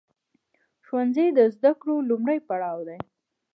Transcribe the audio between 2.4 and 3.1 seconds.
پړاو دی.